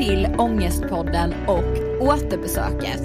[0.00, 3.02] Till Ångestpodden och återbesöket.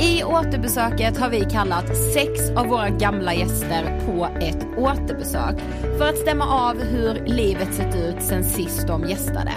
[0.00, 5.60] I återbesöket har vi kallat sex av våra gamla gäster på ett återbesök
[5.98, 9.52] för att stämma av hur livet sett ut sen sist de gästade.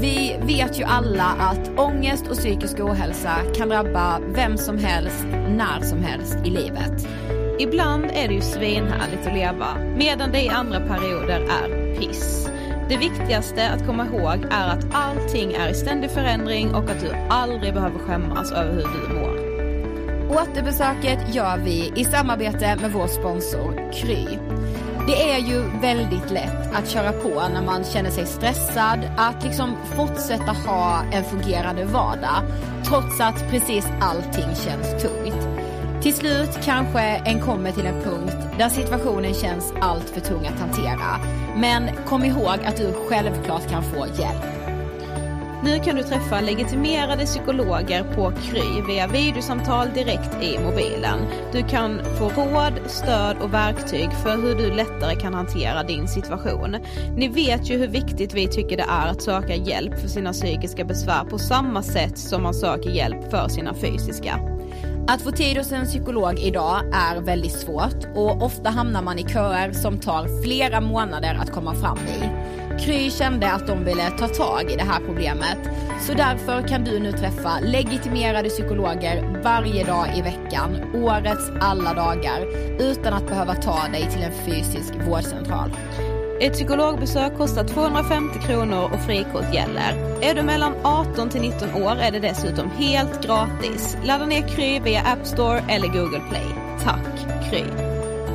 [0.00, 5.80] Vi vet ju alla att ångest och psykisk ohälsa kan drabba vem som helst, när
[5.80, 7.08] som helst i livet.
[7.58, 9.66] Ibland är det ju svinhärligt att leva,
[9.96, 12.48] medan det i andra perioder är piss.
[12.88, 17.10] Det viktigaste att komma ihåg är att allting är i ständig förändring och att du
[17.30, 19.46] aldrig behöver skämmas över hur du mår.
[20.36, 24.38] Återbesöket gör vi i samarbete med vår sponsor Kry.
[25.06, 29.76] Det är ju väldigt lätt att köra på när man känner sig stressad, att liksom
[29.96, 32.42] fortsätta ha en fungerande vardag
[32.88, 35.48] trots att precis allting känns tungt.
[36.02, 40.60] Till slut kanske en kommer till en punkt där situationen känns allt för tung att
[40.60, 41.20] hantera.
[41.56, 44.56] Men kom ihåg att du självklart kan få hjälp.
[45.64, 51.18] Nu kan du träffa legitimerade psykologer på Kry via videosamtal direkt i mobilen.
[51.52, 56.76] Du kan få råd, stöd och verktyg för hur du lättare kan hantera din situation.
[57.16, 60.84] Ni vet ju hur viktigt vi tycker det är att söka hjälp för sina psykiska
[60.84, 64.55] besvär på samma sätt som man söker hjälp för sina fysiska.
[65.08, 69.24] Att få tid hos en psykolog idag är väldigt svårt och ofta hamnar man i
[69.24, 72.30] köer som tar flera månader att komma fram i.
[72.80, 75.58] Kry kände att de ville ta tag i det här problemet.
[76.00, 82.46] Så därför kan du nu träffa legitimerade psykologer varje dag i veckan, årets alla dagar,
[82.80, 85.70] utan att behöva ta dig till en fysisk vårdcentral.
[86.40, 90.22] Ett psykologbesök kostar 250 kronor och frikort gäller.
[90.22, 93.96] Är du mellan 18 till 19 år är det dessutom helt gratis.
[94.04, 96.46] Ladda ner Kry via App Store eller Google Play.
[96.84, 97.64] Tack Kry!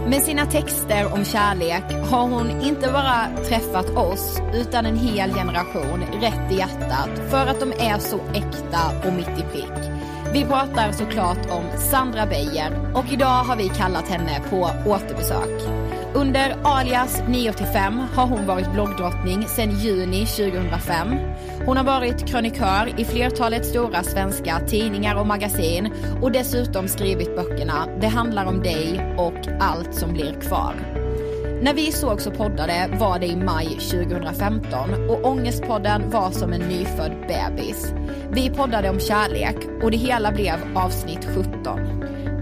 [0.08, 6.04] Med sina texter om kärlek har hon inte bara träffat oss utan en hel generation
[6.22, 9.92] rätt i hjärtat för att de är så äkta och mitt i prick.
[10.34, 15.62] Vi pratar såklart om Sandra Beijer och idag har vi kallat henne på återbesök.
[16.16, 21.08] Under alias 9-5 har hon varit bloggdrottning sedan juni 2005.
[21.66, 27.88] Hon har varit krönikör i flertalet stora svenska tidningar och magasin och dessutom skrivit böckerna
[28.02, 30.74] Det handlar om dig och Allt som blir kvar.
[31.62, 36.62] När vi sågs och poddade var det i maj 2015 och Ångestpodden var som en
[36.62, 37.94] nyfödd bebis.
[38.32, 41.80] Vi poddade om kärlek och det hela blev avsnitt 17.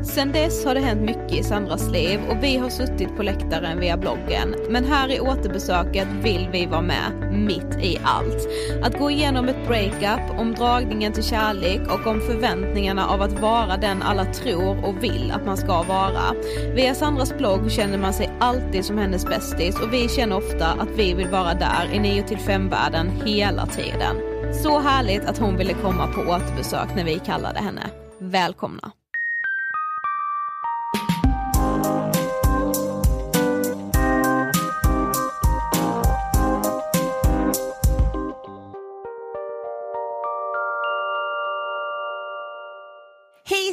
[0.04, 3.80] Sen dess har det hänt mycket i Sandras liv och vi har suttit på läktaren
[3.80, 4.56] via bloggen.
[4.70, 8.48] Men här i återbesöket vill vi vara med mitt i allt.
[8.84, 13.78] Att gå igenom ett breakup, om dragningen till kärlek och om förväntningarna av att vara
[13.78, 16.34] den alla tror och vill att man ska vara.
[16.76, 20.90] Via Sandras blogg känner man sig alltid som hennes bästis och vi känner ofta att
[20.96, 24.16] vi vill vara där i 9 till 5 världen hela tiden.
[24.64, 27.90] Så härligt att hon ville komma på återbesök när vi kallade henne.
[28.20, 28.92] Välkomna!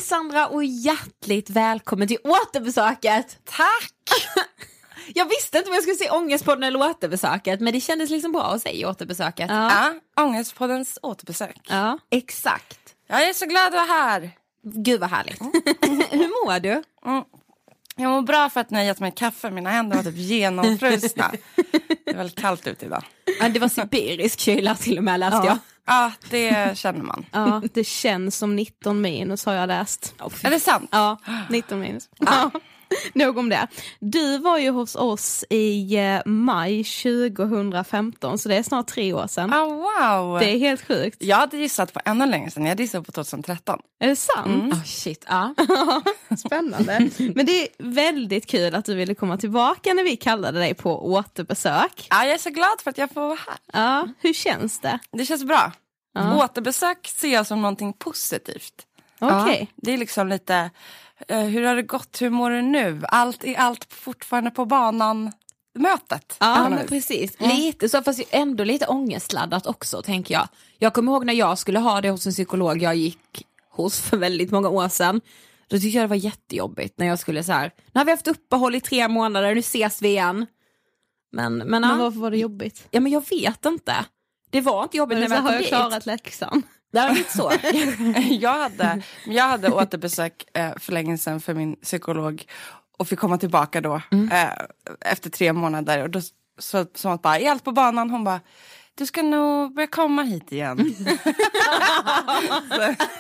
[0.07, 3.39] Sandra och hjärtligt välkommen till återbesöket!
[3.45, 3.93] Tack!
[5.15, 8.43] Jag visste inte om jag skulle säga ångestpodden eller återbesöket men det kändes liksom bra
[8.43, 9.51] att säga återbesöket.
[9.51, 11.57] Ja, Ångestpoddens återbesök.
[11.69, 12.79] ja exakt.
[13.07, 14.31] Jag är så glad att vara här.
[14.63, 15.41] Gud vad härligt.
[16.11, 16.83] Hur mår du?
[17.07, 17.25] Mm.
[17.97, 19.51] Jag mår bra för att ni har gett mig kaffe.
[19.51, 21.33] Mina händer var typ genomfrusna.
[22.05, 23.05] det är väldigt kallt ute idag.
[23.41, 25.59] Ja, det var sibirisk kyla till och med läste jag.
[25.87, 27.27] Ja, det känner man.
[27.33, 30.15] Ja, det känns som 19 minus har jag läst.
[30.43, 30.89] Är det sant?
[30.93, 31.17] Ja,
[31.51, 32.09] 19 minus.
[32.19, 32.51] Ja.
[33.15, 33.67] Nog om det.
[34.01, 39.27] Du var ju hos oss i eh, maj 2015 så det är snart tre år
[39.27, 39.53] sedan.
[39.53, 40.39] Ah, wow!
[40.39, 41.23] Det är helt sjukt.
[41.23, 42.67] Jag hade gissat på ännu längre sedan.
[42.67, 43.79] Jag gissade på 2013.
[44.01, 44.47] Är det sant?
[44.47, 44.85] Mm.
[44.85, 45.55] shit, ja.
[46.39, 47.11] Spännande.
[47.35, 51.13] Men det är väldigt kul att du ville komma tillbaka när vi kallade dig på
[51.13, 52.07] återbesök.
[52.11, 53.59] Ja, jag är så glad för att jag får vara här.
[53.73, 54.99] Ja, hur känns det?
[55.13, 55.73] Det känns bra.
[56.19, 58.87] Återbesök ser jag som någonting positivt.
[59.19, 59.59] Okej.
[59.61, 60.71] Ja, det är liksom lite,
[61.29, 63.03] hur har det gått, hur mår du nu?
[63.09, 65.33] Allt är allt fortfarande på banan
[65.79, 66.37] mötet.
[66.41, 67.41] Ja, men precis.
[67.41, 70.49] Lite så, fast ändå lite ångestladdat också tänker jag.
[70.79, 74.17] Jag kommer ihåg när jag skulle ha det hos en psykolog jag gick hos för
[74.17, 75.21] väldigt många år sedan.
[75.69, 78.29] Då tyckte jag det var jättejobbigt när jag skulle så här, nu har vi haft
[78.29, 80.47] uppehåll i tre månader, nu ses vi igen.
[81.33, 81.81] Men, men.
[81.81, 82.87] Men varför var det jobbigt?
[82.91, 83.95] ja men jag vet inte.
[84.51, 85.69] Det var inte jobbigt Men när har kom jag dit.
[85.69, 86.63] klarat läxan.
[87.03, 87.53] Var lite så.
[88.31, 92.45] jag, hade, jag hade återbesök eh, för länge sedan för min psykolog
[92.99, 93.95] och fick komma tillbaka då
[94.33, 94.49] eh,
[95.01, 96.03] efter tre månader.
[96.03, 96.21] Och då
[96.59, 98.11] så, som att bara, är allt på banan?
[98.11, 98.41] Hon bara,
[98.95, 100.79] du ska nog börja komma hit igen.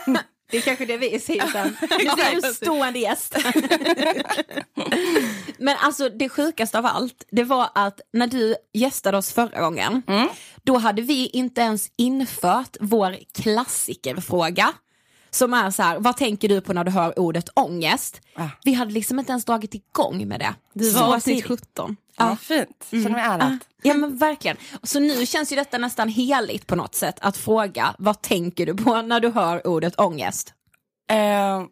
[0.50, 1.76] Det är kanske det vi säger sen.
[1.80, 3.36] Nu blir du stående gäst.
[5.58, 10.02] Men alltså det sjukaste av allt, det var att när du gästade oss förra gången,
[10.62, 14.72] då hade vi inte ens infört vår klassikerfråga.
[15.30, 18.20] Som är så här, vad tänker du på när du hör ordet ångest?
[18.34, 18.48] Ah.
[18.64, 20.54] Vi hade liksom inte ens dragit igång med det.
[20.72, 21.60] Du var avsnitt tidigt.
[21.60, 21.96] 17.
[22.16, 23.58] Ja, fint, känner mig ärad.
[23.82, 24.56] Ja men verkligen.
[24.82, 28.74] Så nu känns ju detta nästan heligt på något sätt att fråga, vad tänker du
[28.74, 30.54] på när du hör ordet ångest?
[31.10, 31.64] Eh,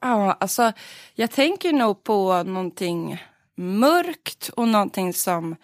[0.00, 0.72] ja, alltså,
[1.14, 3.18] jag tänker nog på någonting
[3.56, 5.56] mörkt och någonting som...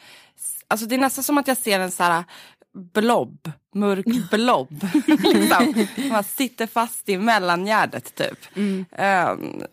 [0.68, 2.24] Alltså det är nästan som att jag ser en så här
[2.74, 4.84] blob, mörk blob.
[5.06, 6.08] liksom.
[6.08, 8.38] Man sitter fast i mellangärdet typ.
[8.92, 9.32] Eh,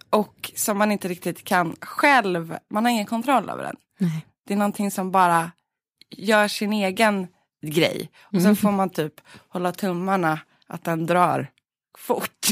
[0.09, 3.75] och som man inte riktigt kan själv, man har ingen kontroll över den.
[4.47, 5.51] Det är någonting som bara
[6.17, 7.27] gör sin egen
[7.61, 8.09] grej.
[8.21, 9.13] Och sen får man typ
[9.47, 11.47] hålla tummarna att den drar
[11.97, 12.47] fort.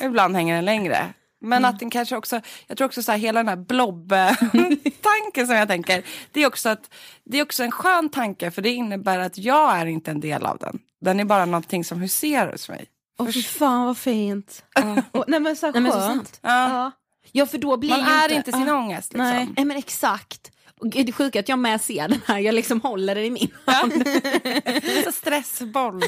[0.02, 1.14] Ibland hänger den längre.
[1.40, 5.56] Men att den kanske också, jag tror också så här, hela den här blob-tanken som
[5.56, 6.02] jag tänker,
[6.32, 6.90] det är, också att,
[7.24, 10.46] det är också en skön tanke för det innebär att jag är inte en del
[10.46, 10.78] av den.
[11.00, 12.86] Den är bara någonting som huserar hos mig.
[13.18, 14.64] Åh fy fan vad fint.
[15.10, 16.26] Och, nej men så Nej, men så skönt.
[16.26, 16.38] sant.
[16.42, 16.90] Ja.
[17.32, 18.74] Ja för då blir Man ju är inte, inte sin Ja.
[18.78, 19.12] ångest.
[19.12, 19.24] Liksom.
[19.28, 19.48] Nej.
[19.56, 20.50] Nej men exakt.
[20.80, 23.30] Och det är sjuka att jag med ser den här, jag liksom håller den i
[23.30, 23.92] min hand.
[25.04, 26.02] Så stressboll.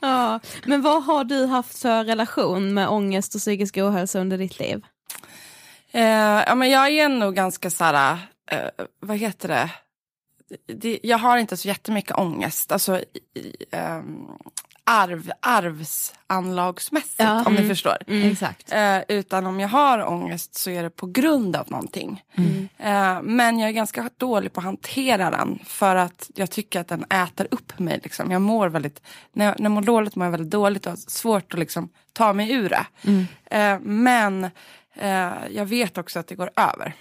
[0.00, 0.40] Ja.
[0.64, 4.84] Men vad har du haft för relation med ångest och psykisk ohälsa under ditt liv?
[5.92, 6.02] Eh,
[6.46, 8.18] ja, men jag är nog ganska så här,
[8.50, 9.70] eh, vad heter det?
[10.74, 10.98] det?
[11.02, 12.72] Jag har inte så jättemycket ångest.
[12.72, 13.00] Alltså
[13.34, 14.26] i, ehm,
[14.88, 17.44] arv, arvsanlagsmässigt Ja.
[17.46, 17.96] om ni förstår.
[18.06, 18.72] Exakt.
[18.72, 22.22] Eh, utan om jag har ångest så är det på grund av någonting.
[22.78, 25.58] Eh, men jag är ganska dålig på att hantera den.
[25.64, 28.00] För att jag tycker att den äter upp mig.
[28.02, 28.30] Liksom.
[28.30, 29.02] Jag mår väldigt,
[29.32, 31.88] när jag, när jag mår dåligt mår jag väldigt dåligt och har svårt att liksom,
[32.12, 32.86] ta mig ur det.
[33.56, 34.44] Eh, men
[34.94, 36.94] eh, jag vet också att det går över.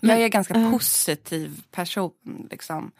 [0.00, 2.46] Jag är en ganska positiv person.
[2.50, 2.90] Liksom.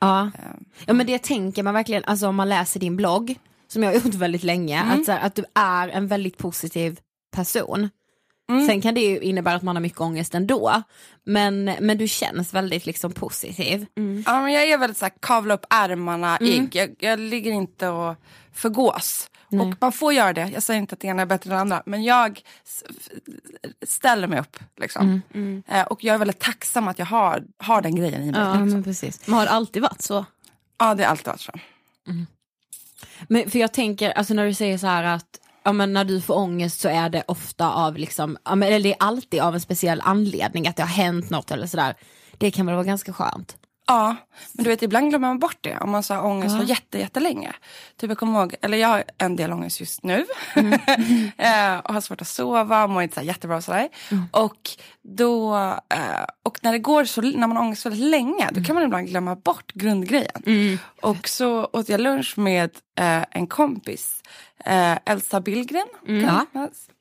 [0.00, 0.30] Ja.
[0.38, 0.44] Eh,
[0.86, 3.34] ja men det tänker man verkligen, alltså om man läser din blogg,
[3.68, 7.00] som jag har gjort väldigt länge, att, så här, att du är en väldigt positiv
[7.36, 7.88] person.
[8.66, 10.82] Sen kan det ju innebära att man har mycket ångest ändå,
[11.24, 13.86] men, men du känns väldigt liksom positiv.
[14.26, 16.76] Ja, men jag är väldigt så här, kavla upp ärmarna, igg.
[16.76, 18.16] Jag, jag ligger inte och
[18.52, 19.30] förgås.
[19.50, 19.66] Nej.
[19.66, 21.60] Och man får göra det, jag säger inte att det ena är bättre än det
[21.60, 21.82] andra.
[21.86, 22.42] Men jag
[23.86, 24.58] ställer mig upp.
[24.76, 25.22] Liksom.
[25.68, 28.40] Eh, och jag är väldigt tacksam att jag har, har den grejen i mig.
[28.40, 29.26] Ja, men precis.
[29.26, 30.24] Men har det alltid varit så?
[30.78, 31.52] Ja, det är alltid varit så.
[33.28, 36.20] Men för jag tänker, alltså när du säger så här att ja, men när du
[36.20, 39.54] får ångest så är det ofta av liksom, ja, men, eller det är alltid av
[39.54, 41.94] en speciell anledning, att det har hänt något eller sådär.
[42.38, 43.56] Det kan väl vara ganska skönt?
[43.90, 44.16] Ja,
[44.52, 46.98] men du vet ibland glömmer man bort det om man så har ångest för jätte,
[46.98, 47.52] jättelänge.
[47.96, 50.14] Typ jag kommer ihåg, eller jag har en del ångest just nu.
[51.36, 53.88] eh, och har svårt att sova, mår inte så jättebra och sådär.
[54.30, 54.70] Och,
[55.02, 55.56] då,
[55.88, 58.84] eh, och när det går så, när man har ångest väldigt länge, då kan man
[58.84, 60.42] ibland glömma bort grundgrejen.
[61.02, 64.22] Och så åt jag lunch med eh, en kompis,
[64.64, 65.86] eh, Elsa Billgren.
[66.06, 66.46] Ja.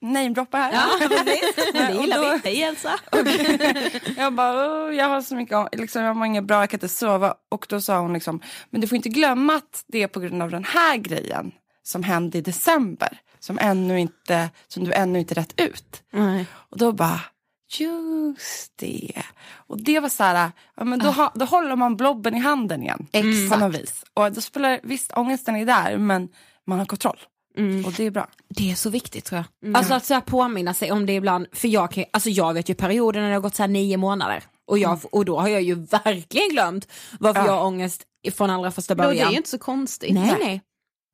[0.01, 0.71] Namedroppa här.
[1.89, 2.49] Det Och gillar då- vi.
[2.49, 2.99] Hej Elsa!
[4.17, 6.89] jag bara, "Åh, jag har så mycket, liksom, jag mår inget bra, jag kan inte
[6.89, 7.33] sova.
[7.49, 10.41] Och då sa hon liksom, men du får inte glömma att det är på grund
[10.43, 11.51] av den här grejen
[11.83, 13.19] som hände i december.
[13.41, 16.03] Som, ännu inte, som du ännu inte rätt ut.
[16.11, 16.45] Nej.
[16.53, 17.19] Och då bara,
[17.79, 19.23] just det.
[19.67, 22.83] Och det var så här, ja, men då, ha, då håller man blobben i handen
[22.83, 23.07] igen.
[23.11, 23.51] Exakt.
[23.61, 24.03] På något vis.
[24.13, 26.29] Och då spelar, visst ångesten är där men
[26.67, 27.19] man har kontroll.
[27.85, 28.27] Och det är bra.
[28.49, 29.75] Det är så viktigt tror jag.
[29.77, 32.69] Alltså att så här påminna sig om det ibland, för jag, kan, alltså jag vet
[32.69, 35.47] ju perioder när det har gått så här nio månader och, jag, och då har
[35.47, 35.73] jag ju
[36.03, 36.87] verkligen glömt
[37.19, 37.45] varför Ja.
[37.45, 39.27] jag har ångest från allra första Då, det början.
[39.27, 40.13] är ju inte så konstigt.
[40.13, 40.61] Nej nej.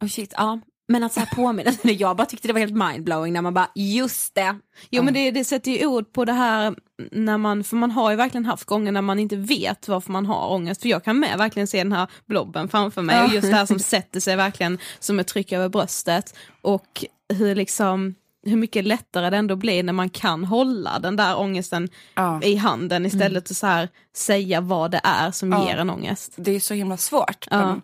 [0.04, 0.60] Oh shit, ja.
[0.88, 3.70] Men att så här påminna jag bara tyckte det var helt mindblowing när man bara,
[3.76, 4.56] just det.
[4.90, 6.76] Jo men det, det sätter ju ord på det här
[7.12, 10.26] när man, för man har ju verkligen haft gånger när man inte vet varför man
[10.26, 10.82] har ångest.
[10.82, 13.66] För jag kan med verkligen se den här blobben framför mig och just det här
[13.66, 16.36] som sätter sig verkligen som ett tryck över bröstet.
[16.62, 18.16] Och hur liksom
[18.48, 22.42] hur mycket lättare det ändå blir när man kan hålla den där ångesten Ja.
[22.42, 25.68] i handen istället för så här säga vad det är som Ja.
[25.68, 26.34] ger en ångest.
[26.36, 27.48] Det är så himla svårt.
[27.52, 27.58] Ja.
[27.68, 27.82] Men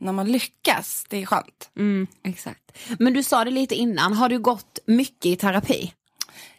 [0.00, 1.70] när man lyckas, det är skönt.
[2.22, 2.78] Exakt.
[2.98, 5.92] Men du sa det lite innan, har du gått mycket i terapi?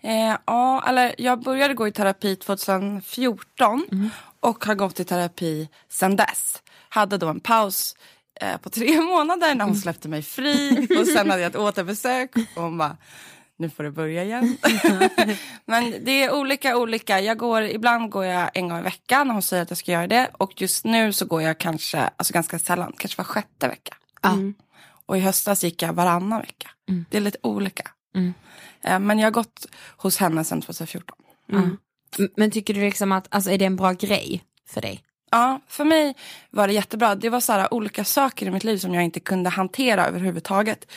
[0.01, 6.15] Eh, ja, eller jag började gå i terapi 2014 och har gått i terapi sedan
[6.15, 6.62] dess.
[6.89, 7.95] Hade då en paus
[8.41, 12.31] eh, på tre månader när hon släppte mig fri och sen hade jag ett återbesök
[12.55, 12.98] och hon bara
[13.62, 14.58] nu får du börja igen.
[15.65, 17.20] Men det är olika olika.
[17.22, 19.91] Jag går, ibland går jag en gång i veckan när hon säger att jag ska
[19.91, 20.30] göra det.
[20.34, 23.96] Och just nu så går jag kanske, alltså ganska sällan, kanske var sjätte vecka.
[24.22, 24.38] Ja.
[25.06, 26.70] Och i höstas gick jag varannan vecka.
[27.10, 27.84] Det är lite olika.
[28.15, 28.34] Mm.
[28.84, 29.65] Eh, Men jag har gått
[29.98, 31.15] hos henne sedan 2014.
[32.20, 35.03] M- Men tycker du liksom att, alltså är det en bra grej för dig?
[35.32, 36.15] Ja, för mig
[36.50, 37.15] var det jättebra.
[37.15, 40.91] Det var så här, olika saker i mitt liv som jag inte kunde hantera överhuvudtaget.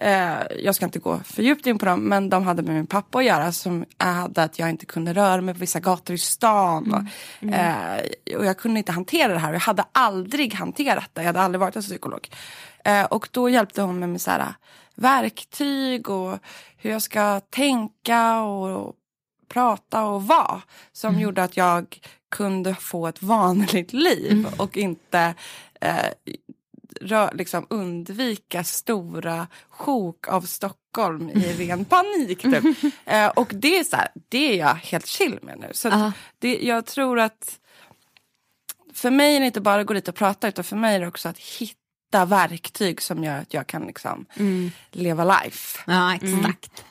[0.00, 2.86] Eh, jag ska inte gå för djupt in på dem, men de hade med min
[2.86, 6.18] pappa att göra som hade att jag inte kunde röra mig på vissa gator i
[6.18, 6.94] stan.
[6.94, 8.00] Och, eh,
[8.36, 9.52] och jag kunde inte hantera det här.
[9.52, 11.20] Jag hade aldrig hanterat det.
[11.20, 12.28] Jag hade aldrig varit hos psykolog.
[12.84, 14.54] Eh, och då hjälpte hon mig med så här,
[14.94, 16.38] verktyg och
[16.76, 18.94] hur jag ska tänka och
[19.48, 21.98] prata och vara som gjorde att jag
[22.30, 25.34] kunde få ett vanligt liv och inte
[25.80, 26.06] eh,
[27.00, 32.42] rö- liksom undvika stora sjok av Stockholm i ren panik.
[32.42, 32.94] Typ.
[33.04, 35.68] Eh, och det är, så här, det är jag helt chill med nu.
[35.72, 37.58] Så att det, jag tror att
[38.94, 41.00] för mig är det inte bara att gå dit och prata utan för mig är
[41.00, 41.79] det också att hitta
[42.18, 44.26] verktyg som gör att jag kan liksom
[44.92, 45.78] leva life.
[45.86, 46.84] Ja exakt.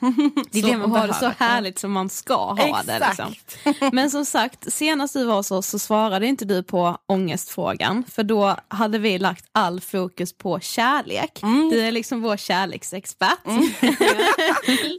[0.50, 2.98] Det är Så, det man och ha det så härligt som man ska ha det.
[3.08, 3.32] Liksom.
[3.32, 3.92] Exakt.
[3.92, 8.22] Men som sagt, senast du var hos oss så svarade inte du på ångestfrågan, för
[8.22, 11.40] då hade vi lagt all fokus på kärlek.
[11.70, 13.38] Du är liksom vår kärleksexpert.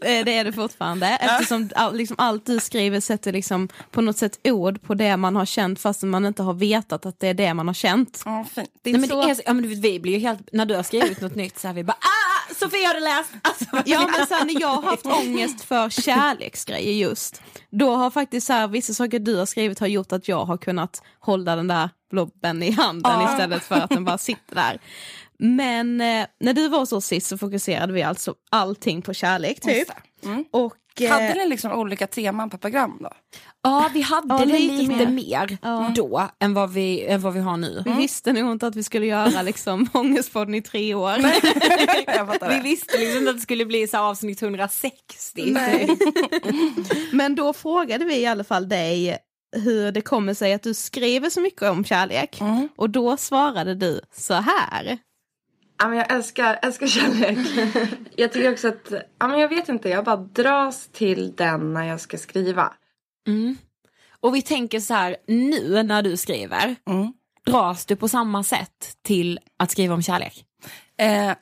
[0.01, 4.40] Eh, det är du fortfarande, eftersom liksom allt du skriver sätter liksom på något sätt
[4.44, 7.54] ord på det man har känt fast man inte har vetat att det är det
[7.54, 8.22] man har känt.
[8.25, 8.70] Ja, fint.
[8.82, 9.25] Det är Nej, men så...
[9.25, 11.68] det är, ja, men vi blir ju helt, när du har skrivit något nytt så
[11.68, 13.30] här vi bara ah, Sofia har du läst?
[13.41, 18.48] Alltså, Ja men sen när jag har haft ångest för kärleksgrejer just, då har faktiskt
[18.48, 21.68] så här, vissa saker du har skrivit har gjort att jag har kunnat hålla den
[21.68, 23.32] där blobben i handen Ja.
[23.34, 24.80] istället för att den bara sitter där.
[25.39, 29.88] Men eh, när du var oss sist så fokuserade vi alltså allting på kärlek typ.
[30.24, 30.46] Mm.
[30.51, 30.74] Och,
[31.10, 33.10] Hade ni liksom olika teman per program då?
[33.64, 35.08] Ja vi hade Ja, lite lite, mer.
[35.08, 35.92] mer, Ja.
[35.96, 37.82] då än vad, vi, än vad vi har nu.
[37.86, 41.18] vi visste nog inte att vi skulle göra liksom ångestpodden i tre år.
[42.50, 45.44] Vi visste liksom inte att det skulle bli så avsnitt 160.
[45.52, 45.98] Nej.
[47.12, 49.18] Men då frågade vi i alla fall dig
[49.56, 52.42] hur det kommer sig att du skriver så mycket om kärlek.
[52.42, 52.70] Mm.
[52.78, 54.98] Och då svarade du så här.
[55.82, 57.38] Ja, men jag älskar, älskar kärlek.
[58.16, 61.84] jag tycker också att, ja, men jag vet inte, jag bara dras till den när
[61.88, 62.74] jag ska skriva.
[63.28, 63.58] Mm.
[64.20, 67.14] Och vi tänker så här, nu när du skriver, Mm.
[67.46, 70.46] dras du på samma sätt till att skriva om kärlek?
[70.98, 71.34] Eh,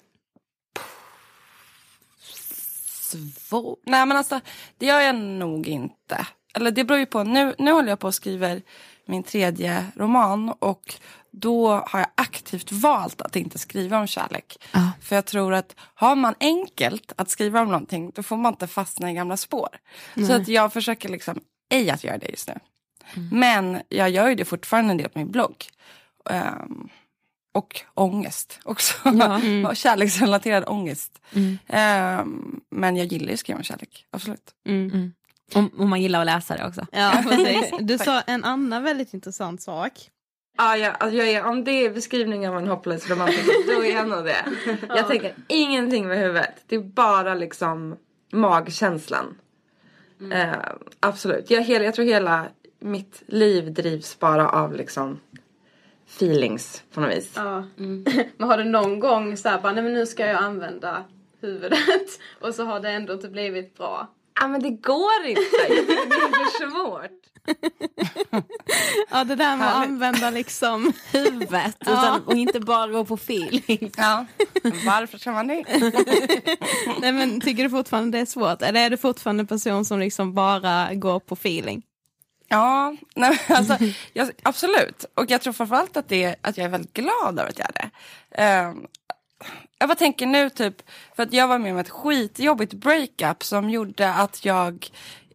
[3.24, 3.80] svårt.
[3.86, 4.40] Nej men alltså
[4.78, 6.28] det gör jag nog inte.
[6.56, 7.24] Eller det beror ju på.
[7.24, 8.62] Nu, nu håller jag på och skriver
[9.10, 10.96] min tredje roman och
[11.32, 14.58] då har jag aktivt valt att inte skriva om kärlek.
[14.74, 14.92] Ja.
[15.02, 18.68] För jag tror att har man enkelt att skriva om någonting då får man inte
[18.68, 19.70] fastna i gamla spår.
[20.28, 21.40] Så att jag försöker liksom
[21.70, 22.60] ej att göra det just nu.
[23.32, 25.66] Men jag gör ju det fortfarande en del på min blogg.
[26.30, 26.90] Ehm,
[27.54, 29.10] och ångest också.
[29.70, 31.22] och kärleksrelaterad ångest.
[31.68, 34.54] Ehm, men jag gillar ju att skriva om kärlek, absolut.
[34.68, 35.14] Mm.
[35.56, 36.86] Och, och man gillar att läsa det också.
[36.92, 37.24] Ja.
[37.80, 39.92] Du sa en annan väldigt intressant sak.
[40.58, 43.94] Ja, ja, alltså jag är, om det är beskrivningen av en hopplös romantiker, då är
[43.94, 44.46] jag nog det.
[44.88, 46.54] Jag tänker ingenting med huvudet.
[46.68, 47.96] Det är bara liksom
[48.32, 49.38] magkänslan.
[50.32, 50.54] Eh,
[51.00, 51.50] absolut.
[51.50, 52.48] Jag, hela, jag tror hela
[52.80, 55.20] mitt liv drivs bara av liksom
[56.08, 57.34] feelings på något vis.
[57.36, 57.64] Ja.
[58.38, 61.04] Men har du någon gång så här, bara, nej men nu ska jag använda
[61.42, 64.08] huvudet och så har det ändå inte blivit bra?
[64.36, 65.42] Ja men det går inte.
[65.70, 67.12] Jag det är för svårt.
[69.12, 73.92] Ja det där med att använda liksom Huvudet utan, och inte bara gå på feeling.
[73.98, 74.26] Ja.
[74.86, 75.64] Varför ska man det?
[77.02, 78.62] Nej men tycker du fortfarande det är svårt?
[78.62, 81.84] Eller är du fortfarande en person som liksom bara går på feeling?
[82.48, 83.78] Ja, nej, alltså,
[84.14, 85.06] jag, absolut.
[85.14, 87.90] Och jag tror framförallt att, det, att jag är väldigt glad över att göra det.
[88.32, 88.88] Ehm,
[89.80, 90.76] jag bara tänker nu typ,
[91.16, 94.88] för att jag var med om ett skitjobbigt breakup som gjorde att jag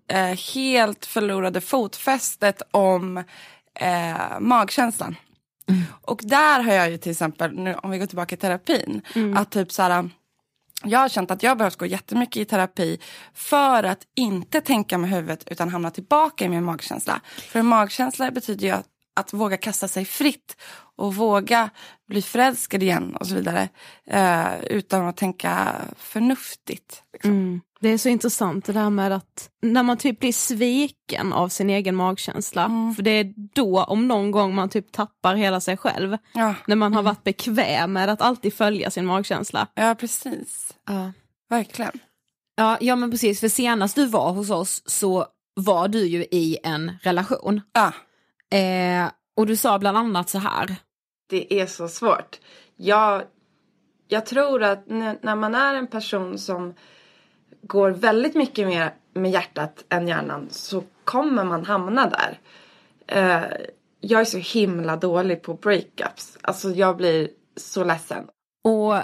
[0.08, 3.25] eh, helt förlorade fotfästet om
[3.75, 5.16] eh, magkänslan.
[6.02, 9.02] Och där har jag ju till exempel, nu, om vi går tillbaka till terapin,
[9.37, 10.11] att typ så här,
[10.84, 12.99] jag har känt att jag behövt gå jättemycket i terapi
[13.34, 17.20] för att inte tänka med huvudet utan hamna tillbaka i min magkänsla.
[17.25, 20.56] För magkänsla betyder ju att, att våga kasta sig fritt
[20.97, 21.71] och våga
[22.09, 23.68] bli förälskad igen och så vidare.
[24.06, 27.02] Eh, utan att tänka förnuftigt.
[27.12, 27.61] Liksom.
[27.80, 31.71] Det är så intressant det där med att när man typ blir sviken av sin
[31.71, 32.92] egen magkänsla.
[32.97, 36.16] För det är då om någon gång man typ tappar hela sig själv.
[36.35, 36.54] Ja.
[36.66, 39.66] När man har varit bekväm med att alltid följa sin magkänsla.
[39.75, 40.75] ja, precis.
[40.87, 41.12] Ja.
[41.50, 41.99] Verkligen.
[42.56, 46.59] Ja, ja men precis, för senast du var hos oss så var du ju i
[46.62, 47.61] en relation.
[47.73, 47.92] Ja.
[48.54, 50.76] Eh, och du sa bland annat så här.
[51.30, 52.40] Det är så svårt.
[52.76, 53.23] Jag,
[54.08, 56.74] jag tror att när, man är en person som
[57.62, 62.38] går väldigt mycket mer med hjärtat än hjärnan så kommer man hamna där.
[63.07, 63.44] Eh,
[64.00, 66.38] jag är så himla dålig på breakups.
[66.40, 68.24] Alltså jag blir så ledsen.
[68.64, 68.94] Och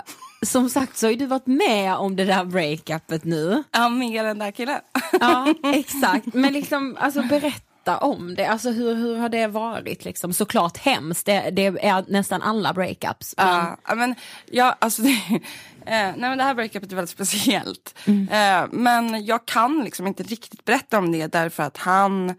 [0.46, 3.62] som sagt så har ju du varit med om det där breakupet nu.
[3.70, 4.80] ja, mer än den där killen.
[5.20, 6.34] Ja, exakt.
[6.34, 8.46] Men liksom, alltså berätta om det.
[8.46, 10.32] Alltså hur, hur har det varit liksom?
[10.32, 13.34] Såklart hemskt, det, det är nästan alla breakups.
[13.36, 14.14] Men, Ja, ja, men,
[14.50, 15.40] ja, alltså det, eh,
[15.86, 17.94] nej, men det här breakupet är väldigt speciellt.
[18.06, 22.30] Eh, men jag kan liksom inte riktigt berätta om det därför att han,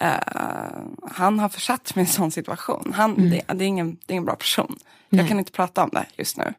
[0.00, 0.14] eh,
[1.10, 2.92] han har försatt mig i en sån situation.
[2.96, 4.78] Han, det, det, är ingen, det är ingen bra person.
[5.08, 6.54] Jag kan inte prata om det just nu.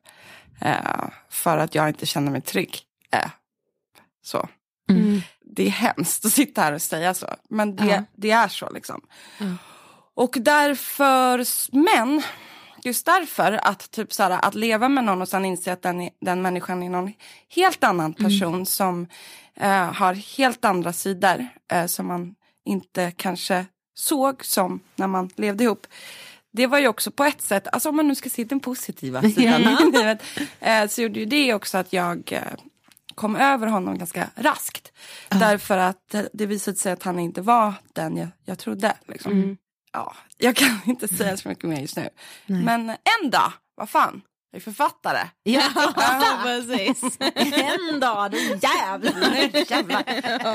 [1.29, 2.79] För att jag inte känner mig trygg.
[4.23, 4.47] Så.
[5.55, 7.27] Det är hemskt att sitta här och säga så.
[7.49, 8.03] Men det, Ja.
[8.15, 9.01] det är så liksom.
[10.13, 11.45] Och därför,
[11.77, 12.21] men
[12.83, 16.09] just därför att typ så här, att leva med någon och sen inse att den,
[16.21, 17.13] den människan är någon
[17.55, 19.07] helt annan person som
[19.55, 22.35] eh, har helt andra sidor eh, som man
[22.65, 25.87] inte kanske såg som när man levde ihop.
[26.53, 29.21] Det var ju också på ett sätt, alltså om man nu ska se den positiva
[29.35, 30.23] sidan i livet,
[30.59, 32.41] eh, så gjorde ju det också att jag eh,
[33.15, 34.91] kom över honom ganska raskt.
[35.29, 38.93] Därför att det, visade sig att han inte var den jag, jag trodde.
[39.07, 39.57] Liksom.
[39.93, 42.09] Ja, jag kan inte säga så mycket mer just nu.
[42.45, 44.21] Men en dag, vad fan,
[44.51, 45.27] jag är författare.
[45.43, 45.61] Ja,
[46.43, 47.17] precis.
[47.89, 49.71] en dag, du jävlar.
[49.71, 50.03] jävlar.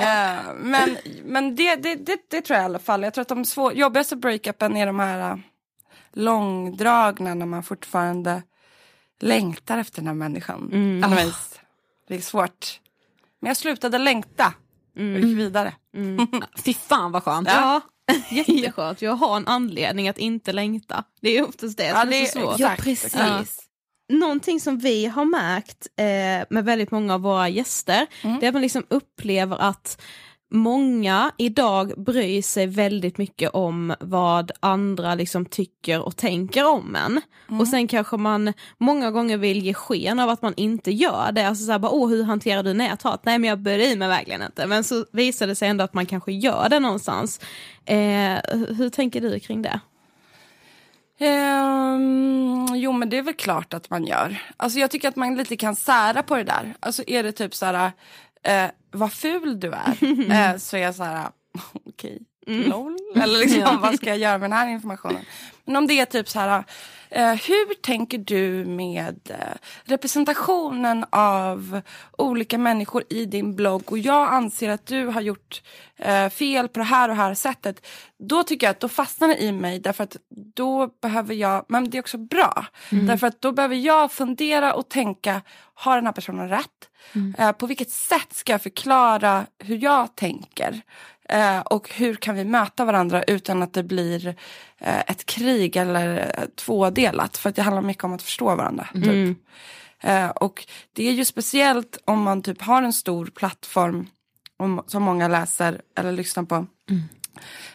[0.02, 3.02] Eh, men men det, det, det, det tror jag i alla fall.
[3.02, 5.38] Jag tror att de svår, jobbigaste breakupen är de här uh,
[6.12, 8.42] långdragna när man fortfarande
[9.20, 10.70] längtar efter den här människan.
[10.72, 11.10] Mm.
[11.16, 11.60] Vis.
[12.08, 12.80] Det är svårt.
[13.40, 14.54] Men jag slutade längta
[14.96, 15.74] och gick vidare.
[16.64, 17.48] Fy fan vad skönt.
[17.48, 17.80] Ja,
[18.30, 19.02] jätteskönt.
[19.02, 21.04] Jag har en anledning att inte längta.
[21.20, 22.58] Det är oftast det Ja, som det är är så svårt.
[22.58, 23.04] Ja, precis.
[23.04, 23.62] exakt.
[24.12, 28.54] Någonting som vi har märkt eh, med väldigt många av våra gäster, det är att
[28.54, 30.02] man liksom upplever att
[30.50, 37.20] många idag bryr sig väldigt mycket om vad andra liksom tycker och tänker om en.
[37.60, 41.48] Och sen kanske man många gånger vill ge sken av att man inte gör det.
[41.48, 43.24] Alltså såhär bara, åh hur hanterar du näthat?
[43.24, 44.66] Nej men jag bryr mig verkligen inte.
[44.66, 47.40] Men så visar det sig ändå att man kanske gör det någonstans.
[47.84, 48.38] Eh,
[48.76, 49.80] hur tänker du kring det?
[51.18, 54.42] Ehm, jo men det är väl klart att man gör.
[54.56, 56.74] Alltså jag tycker att man lite kan sära på det där.
[56.80, 57.92] Alltså är det typ så här,
[58.46, 60.04] eh, vad ful du är.
[60.52, 61.30] eh, så är jag så här,
[61.84, 62.70] okej, Mm.
[62.70, 62.96] lol.
[63.22, 65.24] Eller liksom, vad ska jag göra med den här informationen?
[65.64, 66.64] Men om det är typ så här,
[67.10, 69.36] eh, hur tänker du med eh,
[69.84, 71.80] representationen av
[72.18, 75.62] olika människor i din blogg och jag anser att du har gjort
[75.96, 77.86] eh, fel på det här och här sättet.
[78.18, 80.16] Då tycker jag att då fastnar det i mig därför att
[80.54, 82.66] då behöver jag, men det är också bra.
[82.90, 85.42] Därför att då behöver jag fundera och tänka,
[85.74, 86.88] har den här personen rätt?
[87.38, 90.82] Eh, på vilket sätt ska jag förklara hur jag tänker?
[91.28, 94.28] Eh, och hur kan vi möta varandra utan att det blir
[94.78, 97.36] eh, ett krig eller eh, tvådelat?
[97.36, 98.88] För att det handlar mycket om att förstå varandra.
[98.94, 99.38] Typ.
[100.00, 104.06] Eh, och det är ju speciellt om man typ har en stor plattform
[104.56, 106.66] om, som många läser eller lyssnar på.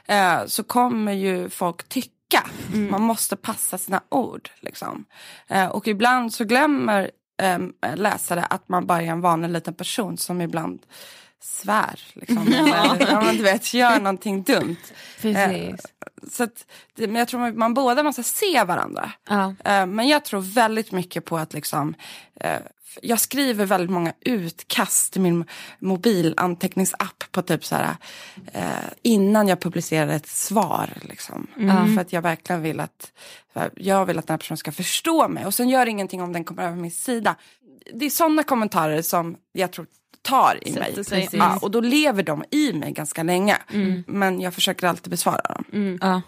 [0.05, 2.11] Eh, så kommer ju folk tycka.
[2.73, 4.49] Man måste passa sina ord.
[4.59, 5.05] Liksom.
[5.47, 7.11] Eh, och ibland så glömmer
[7.41, 7.59] eh,
[7.95, 10.85] läsare att man bara är en vanlig liten person som ibland
[11.43, 11.99] svär.
[12.13, 12.47] Liksom.
[12.53, 14.77] Eller, ja, men du vet, gör någonting dumt.
[15.21, 15.85] Precis.
[16.31, 19.11] Så att, men jag tror man, man båda måste se varandra.
[19.29, 19.55] Ja.
[19.65, 21.93] Eh, men jag tror väldigt mycket på att liksom,
[22.35, 22.59] eh,
[23.01, 25.45] jag skriver väldigt många utkast i min
[25.79, 27.95] mobilanteckningsapp på typ så här,
[28.53, 28.63] eh,
[29.01, 30.89] innan jag publicerar ett svar.
[31.01, 31.47] Liksom.
[31.57, 31.95] Mm.
[31.95, 33.11] För att jag verkligen vill att,
[33.75, 35.45] jag vill att den här personen ska förstå mig.
[35.45, 37.35] Och sen gör det ingenting om den kommer över min sida.
[37.93, 39.87] Det är sådana kommentarer som jag tror
[40.21, 41.05] tar i mig.
[41.05, 41.29] Sig.
[41.31, 43.57] Ja, och då lever de i mig ganska länge.
[44.07, 45.97] Men jag försöker alltid besvara dem.
[46.01, 46.21] Ja.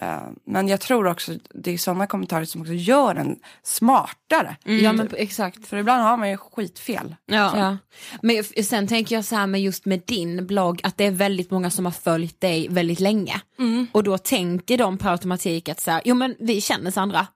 [0.00, 4.56] Eh, Men jag tror också det är sådana kommentarer som också gör en smartare.
[4.64, 5.66] ja men exakt.
[5.66, 7.14] För ibland har man ju skitfel.
[7.26, 7.58] Ja.
[7.58, 7.76] Ja.
[8.22, 11.50] Men sen tänker jag så här med just med din blogg att det är väldigt
[11.50, 13.40] många som har följt dig väldigt länge.
[13.92, 17.26] Och då tänker de på automatik att så här, jo men vi känner Sandra.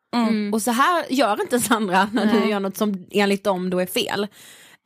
[0.52, 3.86] Och så här gör inte Sandra när du gör något som enligt dem då är
[3.86, 4.26] fel.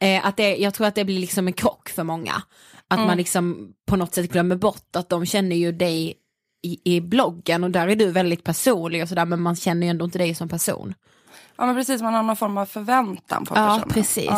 [0.02, 2.42] Eh, att det, jag tror att det blir liksom en krock för många.
[2.88, 6.14] Att man liksom på något sätt glömmer bort att de känner ju dig
[6.62, 9.90] i, i bloggen och där är du väldigt personlig och sådär men man känner ju
[9.90, 10.94] ändå inte dig som person.
[11.56, 13.88] Ja men precis, man har någon form av förväntan på Ja, personen.
[13.88, 14.30] precis.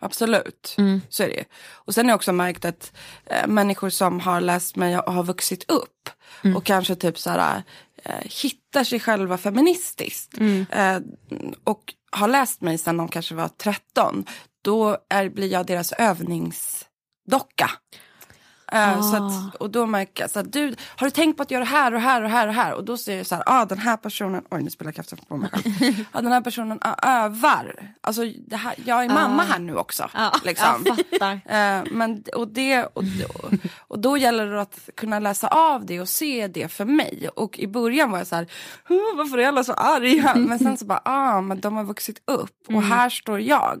[0.00, 1.00] absolut, Mm.
[1.08, 1.44] så är det ju.
[1.72, 2.92] Och sen har jag också märkt att
[3.26, 6.10] eh, människor som har läst mig och har vuxit upp
[6.44, 6.56] Mm.
[6.56, 7.62] och kanske typ så här,
[8.04, 10.66] eh, hittar sig själva feministiskt Mm.
[10.70, 10.98] eh,
[11.64, 14.24] och har läst mig sedan de kanske var 13,
[14.62, 17.70] då är, blir jag deras övningsdocka.
[18.72, 19.26] Eh, så Ah.
[19.26, 21.70] att, och då märker jag så att du, har du tänkt på att göra det
[21.70, 22.74] här och här och här och här?
[22.74, 25.36] Och då ser jag så här, ah, den här personen, oj nu spelar kraften på
[25.36, 25.94] mig själv.
[26.12, 27.92] ah, den här personen ah, övar.
[28.00, 30.08] Alltså det här, jag är mamma här nu också.
[30.44, 30.66] liksom.
[30.84, 31.32] Jag fattar.
[31.32, 33.02] Eh, men, och, det, och,
[33.34, 37.28] och, och då gäller det att kunna läsa av det och se det för mig.
[37.36, 38.46] Och i början var jag så här,
[38.88, 40.34] "Huh, varför är alla så arga?
[40.48, 43.80] Men sen så bara, ah, men de har vuxit upp och här står jag.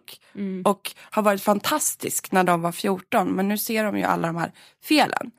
[0.64, 3.28] Och har varit fantastisk när de var 14.
[3.32, 5.30] Men nu ser de ju alla de här felen.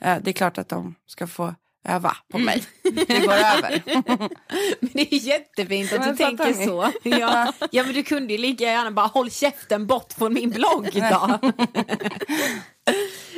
[0.00, 1.54] Eh, det är klart att de ska få
[1.88, 2.62] öva på mig.
[2.82, 3.82] Det går över.
[4.80, 6.66] Men det är jättefint att Men du tänker ni?
[6.66, 6.92] så.
[7.02, 7.52] Ja.
[7.70, 11.38] ja men du kunde ju lika gärna bara håll käften bort från min blogg då.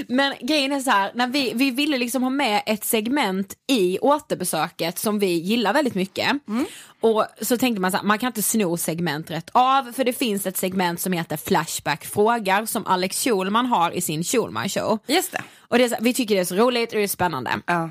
[0.09, 3.99] Men grejen är så här, när vi, vi ville liksom ha med ett segment i
[3.99, 6.29] återbesöket som vi gillar väldigt mycket.
[7.01, 10.13] Och så tänkte man så här, man kan inte sno segment rätt av för det
[10.13, 14.99] finns ett segment som heter Flashback frågar som Alex Schulman har i sin Schulman show.
[15.07, 15.43] Just det.
[15.59, 17.51] Och det är så, vi tycker det är så roligt och det är spännande.
[17.67, 17.91] Ja.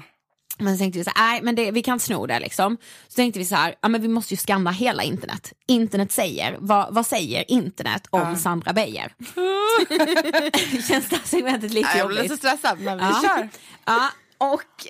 [0.62, 2.78] Men så tänkte vi så här, nej men det, vi kan sno det liksom.
[3.08, 5.54] Så tänkte vi så här, ja men vi måste ju skanna hela internet.
[5.68, 9.14] Internet säger, vad, vad säger internet om Sandra Beijer?
[10.88, 12.32] Känns det här segmentet lite Jag blir jobbigt?
[12.32, 13.22] så stressad men vi Ja.
[13.24, 13.50] kör.
[13.86, 14.86] Ja, och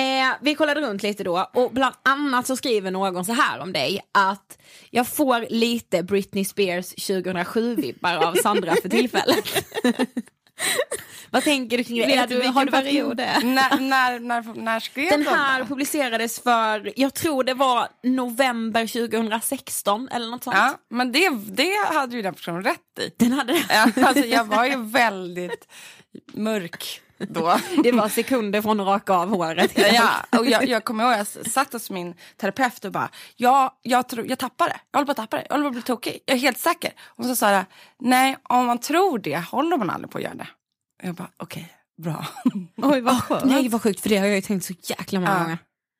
[0.00, 3.72] eh, vi kollade runt lite då och bland annat så skriver någon så här om
[3.72, 4.58] dig att
[4.90, 9.44] jag får lite Britney Spears 2007-vibbar av Sandra för tillfället.
[11.30, 12.14] Vad tänker du kring det?
[12.14, 15.66] Är du, har du varit period när, när, när, när skrev Den de här det?
[15.66, 20.56] publicerades för, jag tror det var november 2016 eller något sånt.
[20.56, 23.10] Ja, men det, det hade ju den personen rätt i.
[23.16, 23.64] Den hade det.
[23.68, 25.68] Ja, alltså, jag var ju väldigt
[26.32, 27.56] mörk då.
[27.82, 29.78] Det var sekunder från att raka av håret.
[29.92, 34.08] Ja, och jag, jag kommer ihåg, jag satt hos min terapeut och bara, ja, jag,
[34.08, 34.76] tror, jag tappar det.
[34.90, 35.46] Jag håller på att tappa det.
[35.48, 36.20] Jag håller på att bli tokig.
[36.26, 36.92] Jag är helt säker.
[37.04, 37.64] Och så sa jag,
[37.98, 40.48] nej, om man tror det håller man aldrig på att göra det.
[41.02, 41.72] Och jag bara, okej,
[42.02, 42.26] bra.
[42.76, 43.44] Oj vad skönt.
[43.44, 45.38] Nej vad sjukt för det har jag ju tänkt så jäkla många Ja.
[45.42, 45.58] gånger.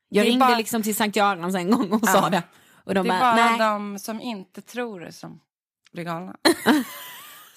[0.09, 2.13] Jag ringde bara- liksom till Sankt Görans en gång och Ja.
[2.13, 2.43] sa det.
[2.85, 3.59] Och de Det är bara, bara nej.
[3.59, 5.41] de som inte tror det som
[5.93, 6.37] blir galna.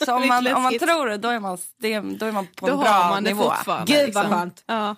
[0.05, 2.67] Så om man, om man tror det, då är man, det, då är man på
[2.67, 3.53] Då en bra man det nivå.
[3.85, 4.13] Gud liksom.
[4.13, 4.63] vad skönt.
[4.65, 4.95] Ja.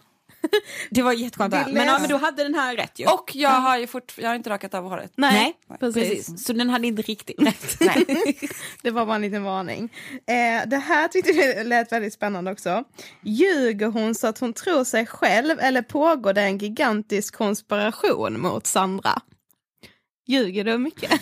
[0.89, 1.67] Det var jätteskönt höra.
[1.67, 3.05] Men, ja, men du hade den här rätt ju.
[3.05, 5.11] Och jag har ju fort, jag har inte rakat av håret.
[5.15, 6.09] Nej, Nej, precis.
[6.09, 6.45] precis.
[6.45, 7.79] Så den hade inte riktigt rätt.
[8.81, 9.93] Det var bara en liten varning.
[10.27, 12.83] Eh, det här tyckte vi lät väldigt spännande också.
[13.21, 18.67] Ljuger hon så att hon tror sig själv eller pågår det en gigantisk konspiration mot
[18.67, 19.21] Sandra?
[20.27, 21.21] Ljuger du mycket?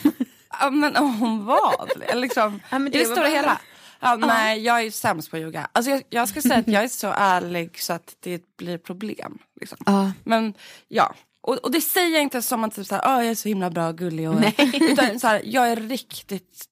[0.59, 1.91] Ja, men om vad?
[2.13, 3.59] Liksom, Ja, men det det stora hela.
[3.99, 5.67] Ja, nej, jag är sämst på att ljuga.
[5.71, 9.37] Alltså, jag, jag ska säga att jag är så ärlig så att det blir problem.
[9.59, 9.77] Liksom.
[9.85, 10.11] Ja.
[10.23, 10.53] Men
[10.87, 13.35] ja, och, och det säger jag inte som att typ, så här, "Åh, jag är
[13.35, 14.29] så himla bra och gullig.
[14.29, 14.35] Och,
[14.73, 16.65] utan så här, jag är riktigt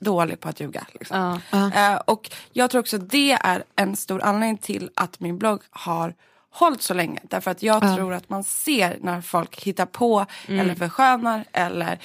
[0.00, 0.86] dålig på att ljuga.
[0.92, 1.40] Liksom.
[1.52, 6.14] Eh, och jag tror också det är en stor anledning till att min blogg har
[6.52, 7.20] hållit så länge.
[7.22, 11.98] Därför att jag tror att man ser när folk hittar på eller förskönar eller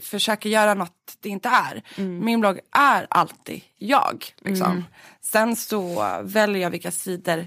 [0.00, 1.82] försöker göra något det inte är.
[2.00, 4.26] Min blogg är alltid jag.
[4.38, 4.84] Liksom.
[5.20, 7.46] Sen så väljer jag vilka sidor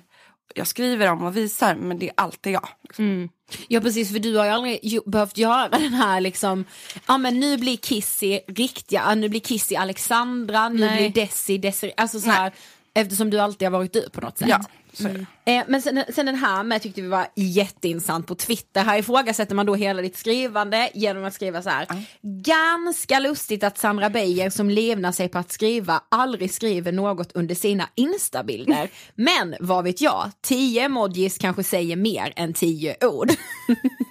[0.56, 2.68] jag skriver om och visar men det är alltid jag.
[2.84, 3.30] Liksom.
[3.68, 6.66] Ja precis för du har ju aldrig ju, behövt göra den här liksom,
[7.08, 10.98] ja men nu blir Kissy riktiga, ja, nu blir Kissy Alexandra, nu Nej.
[10.98, 12.54] blir Desi Desiree, alltså så här,
[12.94, 14.48] eftersom du alltid har varit du på något sätt.
[14.48, 14.62] Ja,
[15.04, 15.26] det.
[15.52, 18.84] Eh, men sen, sen den här med tyckte vi var jätteintressant på Twitter.
[18.84, 21.88] Här ifrågasätter man då hela ditt skrivande genom att skriva så här.
[22.22, 27.56] Ganska lustigt att Sandra Beijer som levnar sig på att skriva aldrig skriver något under
[27.56, 28.90] sina instabilder.
[29.16, 33.30] Men vad vet jag, tio emojis kanske säger mer än tio ord.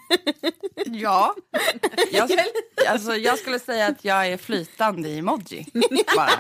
[0.86, 1.34] Ja,
[2.12, 2.30] jag,
[2.88, 5.66] alltså, jag skulle säga att jag är flytande i emoji.
[6.16, 6.30] Bara.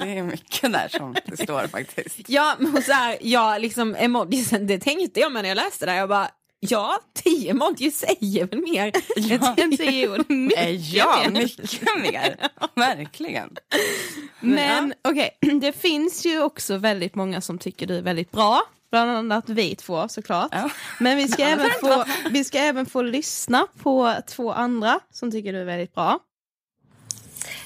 [0.00, 2.16] Det är mycket där som det står faktiskt.
[2.28, 5.94] Ja, men så här, ja, liksom emojisen, det tänkte jag när jag läste det.
[5.96, 6.28] Jag bara,
[6.60, 9.54] ja, tio emojis säger väl mer Ja.
[9.56, 10.24] än tio ord.
[10.56, 11.82] Eh, Ja, mycket
[12.12, 12.36] mer.
[12.74, 13.56] Verkligen.
[14.40, 15.30] Men okej,
[15.60, 18.62] det finns ju också väldigt många som tycker du är väldigt bra.
[18.90, 20.48] Bland annat vi två såklart.
[20.52, 20.70] Ja.
[21.00, 25.52] Men vi ska, även få, vi ska även få lyssna på två andra som tycker
[25.52, 26.18] du är väldigt bra.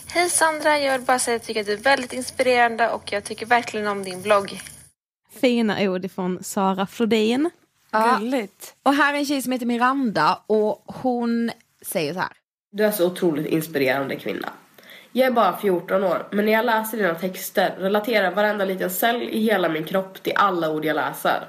[0.06, 3.12] Hej Sandra, jag vill bara säga att jag tycker att du är väldigt inspirerande och
[3.12, 4.61] jag tycker verkligen om din blogg.
[5.40, 7.50] Fina ord ifrån Sara Flodin.
[7.92, 8.74] Gulligt.
[8.83, 11.50] Och här är en tjej som heter Miranda och hon
[11.83, 12.33] säger så här.
[12.72, 14.48] Du är så otroligt inspirerande kvinna.
[15.12, 19.23] Jag är bara 14 år, men när jag läser dina texter relaterar varenda liten cell
[19.23, 21.46] i hela min kropp till alla ord jag läser.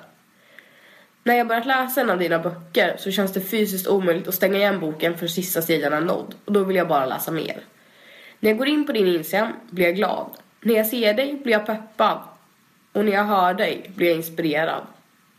[1.23, 4.57] När jag börjat läsa en av dina böcker så känns det fysiskt omöjligt att stänga
[4.57, 7.63] igen boken för sista sidan är nådd och då vill jag bara läsa mer.
[8.39, 10.29] När jag går in på din Instagram blir jag glad.
[10.61, 12.19] När jag ser dig blir jag peppad.
[12.93, 14.83] Och när jag hör dig blir jag inspirerad.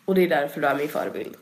[0.04, 1.36] Och det är därför du är min förebild.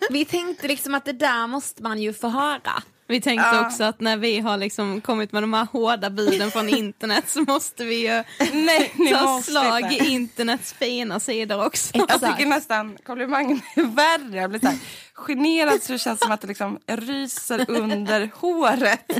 [0.10, 2.82] Vi tänkte liksom att det där måste man ju få höra.
[3.08, 6.68] Vi tänkte också att när vi har liksom kommit med de här hårda buden från
[6.68, 10.04] internet så måste vi ju Nej, ta måste slag inte.
[10.04, 11.90] i internets fina sidor också.
[11.94, 14.36] Jag tycker nästan komplimangen är värre.
[14.40, 14.78] Jag blir så här
[15.14, 19.10] generad så det känns som att det liksom ryser under håret.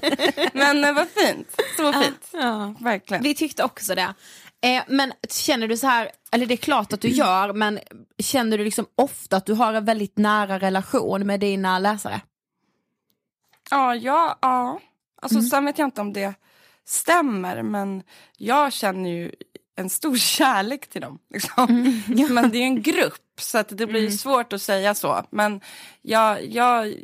[0.52, 1.60] Men eh, vad fint.
[1.76, 2.28] Så fint.
[2.32, 2.74] Ja.
[2.80, 3.22] Verkligen.
[3.22, 4.14] Vi tyckte också det.
[4.64, 7.80] Eh, men känner du så här, eller det är klart att du gör, men
[8.18, 12.20] känner du liksom ofta att du har en väldigt nära relation med dina läsare?
[13.70, 14.80] Ja, ja, ja.
[15.22, 16.34] Alltså, Sen vet jag inte om det
[16.84, 18.02] stämmer, men
[18.36, 19.32] jag känner ju
[19.76, 21.18] en stor kärlek till dem.
[21.30, 21.94] Liksom.
[22.34, 25.24] Men det är en grupp, så att det blir svårt att säga så.
[25.30, 25.60] Men
[26.02, 26.94] jag, jag,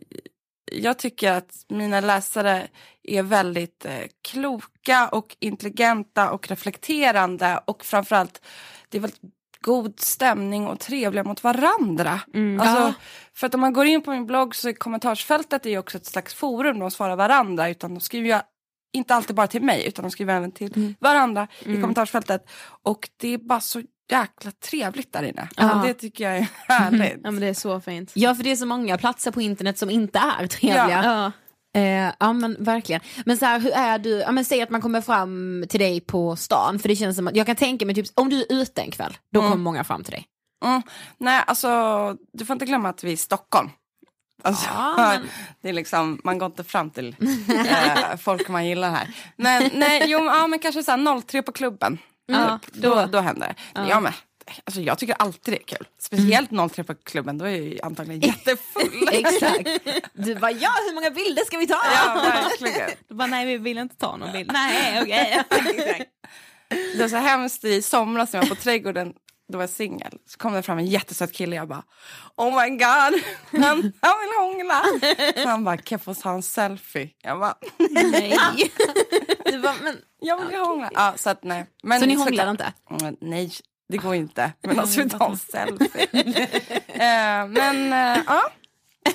[0.73, 2.69] jag tycker att mina läsare
[3.03, 8.43] är väldigt eh, kloka och intelligenta och reflekterande och framförallt
[8.89, 9.23] det är väldigt
[9.63, 12.21] god stämning och trevliga mot varandra.
[12.61, 12.95] Alltså,
[13.35, 15.97] För att om man går in på min blogg så är kommentarsfältet är ju också
[15.99, 18.41] ett slags forum, de svarar varandra utan de skriver ju
[18.93, 22.51] inte alltid bara till mig utan de skriver även till varandra i kommentarsfältet
[22.83, 25.49] och det är bara så jäkla trevligt där inne.
[25.57, 25.83] Ja.
[25.87, 27.21] Det tycker jag är härligt.
[27.23, 28.11] Ja men det är så fint.
[28.15, 31.03] Ja, för det är så många platser på internet som inte är trevliga.
[31.05, 31.33] Ja.
[31.77, 33.01] Eh, ja men verkligen.
[33.27, 36.01] Men så här, hur är du, ja, men säg att man kommer fram till dig
[36.01, 38.47] på stan, för det känns som att, jag kan tänka mig typ, om du är
[38.53, 40.27] ute en kväll, då kommer många fram till dig.
[40.65, 40.83] Mm.
[41.19, 41.69] Nej, alltså
[42.33, 43.71] du får inte glömma att vi är i Stockholm.
[44.43, 45.29] Alltså, Ja, men-
[45.63, 47.17] det är liksom, man går inte fram till
[47.49, 49.09] eh, folk man gillar här.
[49.37, 51.99] Men, nej, jo, ja, men kanske så här 03 på klubben.
[52.27, 53.81] Ja, då, då, händer det.
[53.89, 54.01] Ja.
[54.01, 54.13] men,
[54.65, 55.87] alltså, jag tycker alltid det är kul.
[55.99, 59.09] Speciellt 03 på klubben, då är jag antagligen jättefull.
[59.13, 59.69] Exakt.
[60.13, 61.79] Du bara, ja hur många bilder ska vi ta?
[61.95, 62.91] ja, verkligen.
[63.09, 64.53] Då bara, nej vi vill inte ta någon bild.
[64.53, 65.43] Nej okej.
[66.69, 69.13] Det var så hemskt i somras när jag var på trädgården,
[69.53, 70.19] då var jag singel.
[70.27, 71.83] Så kom det fram en jättesöt kille jag bara
[72.37, 73.23] Oh my god,
[73.63, 74.83] han, han vill hångla.
[75.43, 77.11] Så han bara, kan jag få ta en selfie?
[77.23, 77.55] Jag bara,
[77.91, 78.37] nej.
[79.45, 80.91] Du bara, men, jag vill hångla.
[80.95, 81.67] Ja, så att nej.
[81.83, 82.73] Men så ni hånglar inte?
[82.91, 83.51] Mm, Nej,
[83.89, 86.09] det går inte medan vi tar en selfie.
[86.87, 88.43] eh, men eh, ja,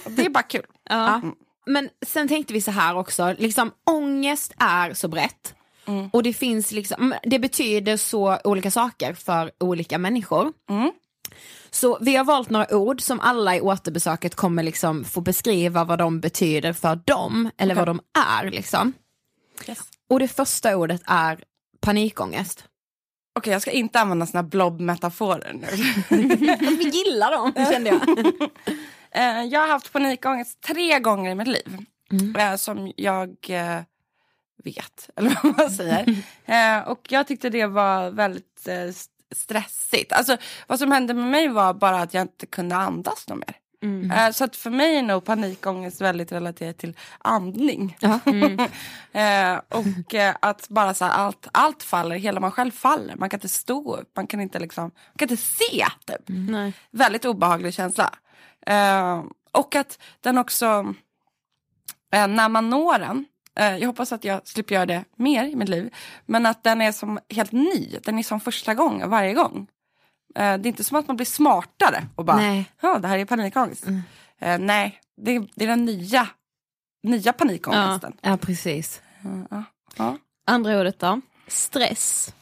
[0.05, 0.65] det är bara kul.
[0.89, 1.21] Ja.
[1.65, 5.55] Men sen tänkte vi så här också, liksom ångest är så brett.
[5.87, 6.09] Mm.
[6.13, 10.53] Och det finns liksom, det betyder så olika saker för olika människor.
[10.69, 10.91] Mm.
[11.69, 15.99] Så vi har valt några ord som alla i återbesöket kommer liksom få beskriva vad
[15.99, 17.85] de betyder för dem, eller Okej.
[17.85, 18.93] vad de är liksom.
[19.67, 19.79] Yes.
[20.09, 21.43] Och det första ordet är
[21.79, 22.63] panikångest.
[23.37, 25.67] Okej, jag ska inte använda såna blob-metaforer nu.
[26.77, 27.99] vi gillar dem, kände jag.
[29.11, 31.77] Eh, jag har haft panikångest tre gånger i mitt liv.
[32.37, 33.79] Eh, som jag eh,
[34.63, 36.23] vet, eller vad man säger.
[36.89, 40.11] Och jag tyckte det var väldigt st- stressigt.
[40.13, 43.55] Alltså, vad som hände med mig var bara att jag inte kunde andas något mer.
[43.83, 47.97] Eh, så att för mig är nog panikångest väldigt relaterat till andning.
[49.11, 53.15] eh, och eh, att bara så här, allt, allt faller, hela man själv faller.
[53.15, 55.85] Man kan inte stå upp, man kan inte, liksom, man kan inte se.
[56.05, 56.21] Typ.
[56.27, 56.73] Nej.
[56.91, 58.13] Väldigt obehaglig känsla.
[59.51, 60.93] Och att den också,
[62.11, 63.25] när man når den,
[63.79, 65.93] jag hoppas att jag slipper göra det mer i mitt liv,
[66.25, 69.67] men att den är som helt ny, den är som första gången varje gång.
[70.37, 72.71] Eh, det är inte som att man blir smartare och bara, Nej.
[72.81, 73.85] ja det här är panikångest.
[74.39, 76.27] Eh, nej, det, är- det är den nya,
[77.03, 78.13] nya panikångesten.
[78.21, 79.01] Ja, precis.
[79.49, 79.63] Ja.
[79.97, 80.17] Ja.
[80.47, 81.21] Andra ordet då?
[81.47, 82.33] Stress.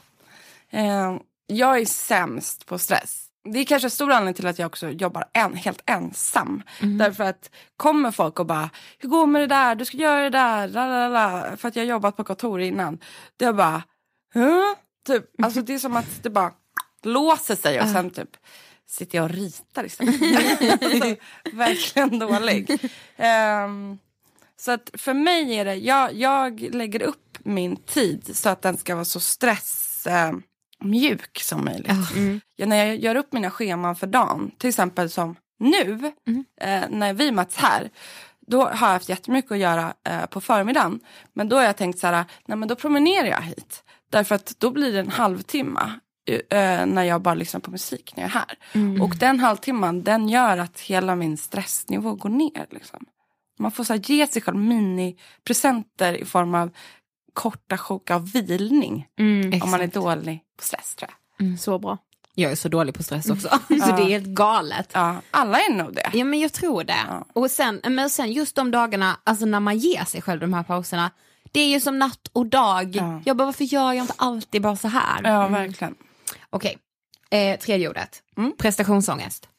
[0.69, 1.15] Eh,
[1.47, 3.21] jag är sämst på stress.
[3.53, 6.63] Det är kanske en stor anledning till att jag också jobbar en, helt ensam.
[6.81, 10.21] Därför att kommer folk och bara, hur går det med det där, du ska göra
[10.23, 11.57] det där, la, la, la.
[11.57, 12.99] för att jag har jobbat på kontor innan.
[13.37, 13.83] Det är bara,
[14.33, 14.61] huh?
[15.07, 16.51] typ, alltså det är som att det bara
[17.05, 18.37] låser sig och sen typ
[18.87, 20.21] sitter jag och ritar istället.
[20.83, 21.15] alltså,
[21.57, 22.79] verkligen dålig.
[23.17, 23.97] Ehm,
[24.57, 28.77] så att för mig är det, jag, jag lägger upp min tid så att den
[28.77, 30.43] ska vara så stressmjuk
[30.83, 31.91] mjuk som möjligt.
[32.55, 36.13] Ja, när jag gör upp mina scheman för dagen, till exempel som nu,
[36.61, 37.89] eh, när vi möts här,
[38.47, 40.99] då har jag haft jättemycket att göra eh, på förmiddagen.
[41.33, 43.83] Men då har jag tänkt så här, nej men då promenerar jag hit.
[44.11, 48.23] Därför att då blir det en halvtimme eh, när jag bara lyssnar på musik när
[48.23, 49.01] jag är här.
[49.01, 52.65] Och den halvtimman, den gör att hela min stressnivå går ner.
[52.69, 53.05] Liksom.
[53.59, 56.71] Man får så här, ge sig själv minipresenter i form av
[57.33, 59.07] korta sjok av vilning.
[59.63, 61.59] Om man är dålig på stress tror jag.
[61.59, 61.97] Så bra.
[62.37, 64.89] Jag är så dålig på stress också, så det är helt galet.
[64.93, 66.09] Ja, alla är nog det.
[66.13, 67.05] Ja men jag tror det.
[67.07, 67.25] Ja.
[67.33, 70.63] Och sen, men sen just de dagarna, alltså när man ger sig själv de här
[70.63, 71.11] pauserna,
[71.51, 72.95] det är ju som natt och dag.
[72.95, 73.21] Ja.
[73.25, 75.21] Jag bara, varför gör jag inte alltid bara så här?
[75.23, 75.95] Ja, verkligen.
[76.55, 76.77] Okej,
[77.29, 78.23] eh, tredje ordet.
[78.37, 78.53] Mm.
[78.57, 79.49] Prestationsångest.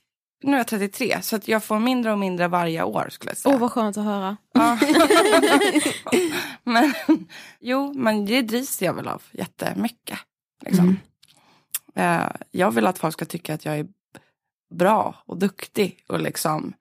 [0.43, 3.39] Nu är jag 33 så att jag får mindre och mindre varje år skulle jag
[3.39, 3.55] säga.
[3.55, 4.37] Åh vad skönt att höra.
[4.53, 4.79] Ja.
[6.65, 6.95] men,
[7.61, 10.19] jo, men det drivs jag väl av jättemycket.
[10.65, 10.97] Liksom.
[11.95, 13.87] Eh, jag vill att folk ska tycka att jag är
[14.75, 16.05] bra och duktig.
[16.09, 16.73] Och liksom,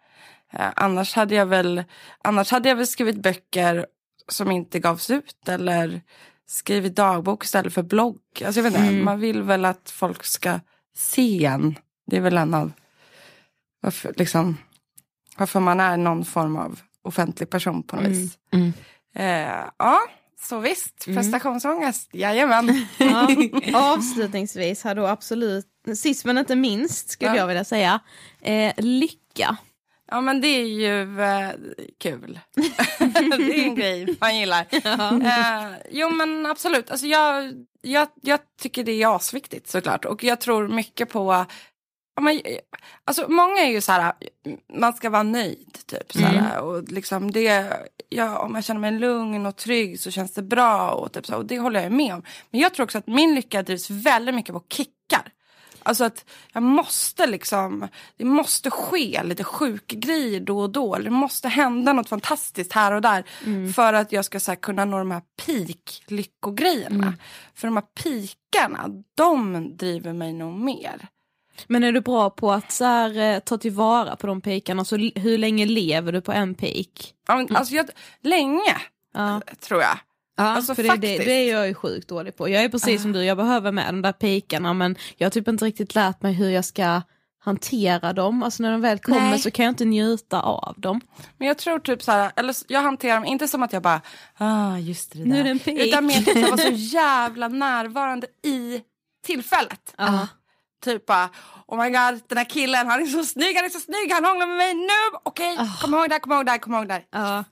[0.54, 1.84] eh, annars, hade jag väl,
[2.24, 3.86] annars hade jag väl skrivit böcker
[4.28, 5.50] som inte gavs ut.
[5.50, 6.02] Eller
[6.48, 8.18] skrivit dagbok istället för blogg.
[8.46, 10.60] Alltså, jag vet inte, Man vill väl att folk ska
[10.96, 11.76] se en.
[12.08, 12.72] Det är väl en av
[13.82, 14.58] varför, liksom,
[15.38, 18.38] varför man är någon form av offentlig person på något vis.
[18.54, 18.74] Mm.
[19.16, 20.00] Eh, ja,
[20.42, 21.06] så visst.
[21.06, 22.86] Prestationsångest, jajamän.
[22.98, 23.28] Ja.
[23.94, 27.38] Avslutningsvis här då absolut, sist men inte minst skulle Ja.
[27.38, 28.00] jag vilja säga,
[28.42, 29.58] eh, lycka.
[30.08, 31.52] Ja men det är ju eh,
[31.98, 32.40] kul.
[33.00, 33.20] det
[33.60, 34.66] är en grej man gillar.
[34.72, 40.06] Eh, jo men absolut, alltså, jag, jag, jag tycker det är asviktigt såklart.
[40.06, 41.46] Och jag tror mycket på
[42.16, 42.42] Ja, men,
[43.04, 44.14] alltså, många är ju så här,
[44.74, 45.78] man ska vara nöjd.
[45.86, 47.78] Typ, så här, och liksom det,
[48.10, 50.92] ja, om jag känner mig lugn och trygg så känns det bra.
[50.92, 52.24] Och, typ, så, och det håller jag med om.
[52.52, 55.32] Men jag tror också att min lycka drivs väldigt mycket på kickar.
[55.86, 60.96] Alltså att jag måste liksom, det måste ske lite sjuka grejer då och då.
[60.96, 63.24] Det måste hända något fantastiskt här och där.
[63.74, 67.14] För att jag ska så här, kunna nå de här peak-lyckogrejerna.
[67.56, 71.08] För de här pikarna, de driver mig nog mer.
[71.68, 74.86] Men är du bra på att så här, eh, ta tillvara på de pikarna?
[74.86, 77.14] Så l- hur länge lever du på en pik?
[77.28, 77.90] Ja, men, Alltså jag,
[78.22, 78.76] länge,
[79.14, 79.42] Ja.
[79.60, 79.98] tror jag.
[80.38, 82.50] Ja, alltså För det, det, det är jag ju sjukt dålig på.
[82.50, 85.48] Jag är precis som du, jag behöver med de där pikarna men jag har typ
[85.48, 87.02] inte riktigt lärt mig hur jag ska
[87.46, 88.44] hantera dem.
[88.44, 89.40] Alltså när de väl kommer Nej.
[89.40, 91.02] så kan jag inte njuta av dem.
[91.38, 94.02] Men jag tror typ så här, eller jag hanterar dem inte som att jag bara,
[94.38, 95.44] ah just det, det Nu är där.
[95.44, 95.80] det en pik.
[95.80, 98.82] Utan mer typ att vara så jävla närvarande i
[99.26, 99.94] tillfället.
[99.98, 100.28] Ja.
[100.84, 101.30] Typ bara,
[101.68, 104.26] oh my god, den här killen, han är så snygg, han är så snygg, han
[104.26, 106.88] hånglar med mig nu, okej, kom ihåg det, här, kom ihåg det, här, kom ihåg
[106.88, 106.94] det.
[106.94, 107.06] här.
[107.12, 107.44] Ja.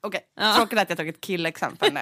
[0.00, 0.20] Okej,
[0.56, 2.00] tråkigt att jag tog ett killexempel nu.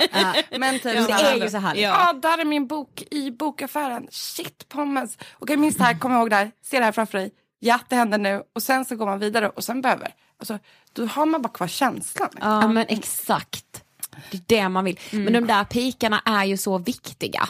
[0.58, 1.82] Men typ Ja, det är ju så härligt.
[1.82, 4.06] Ja, där är min bok i bokaffären.
[4.10, 5.18] Shit pommes.
[5.38, 6.50] Okej, minns det här, kom ihåg det här.
[6.62, 7.30] Se det här framför dig.
[7.58, 8.42] Ja, det händer nu.
[8.54, 10.14] Och sen så går man vidare och sen behöver.
[10.38, 10.58] Alltså,
[10.92, 12.28] då har man bara kvar känslan.
[12.40, 13.82] Ja men exakt.
[14.30, 14.98] Det är det man vill.
[15.12, 17.48] Men de där pikarna är ju så viktiga.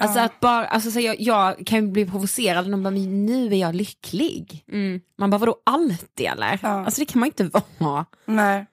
[0.00, 3.26] Alltså att bara, alltså så jag, jag kan ju bli provocerad när de bara, "Men
[3.26, 4.64] nu är jag lycklig.
[5.18, 6.58] Man bara, vadå alltid eller?
[6.62, 6.68] Ja.
[6.68, 8.06] Alltså det kan man inte vara.
[8.24, 8.66] Nej.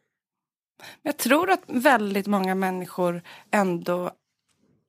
[1.01, 3.21] Jag tror att väldigt många människor
[3.51, 4.11] ändå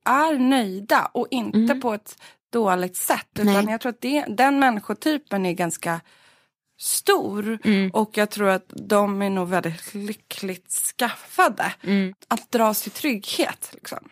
[0.04, 2.18] är nöjda och inte på ett
[2.52, 3.28] dåligt sätt.
[3.34, 3.66] Utan Nej.
[3.70, 6.00] jag tror att det, den människotypen är ganska
[6.78, 7.58] stor
[7.92, 11.72] och jag tror att de är nog väldigt lyckligt skaffade.
[12.28, 13.70] Att dras till trygghet.
[13.72, 14.08] Liksom.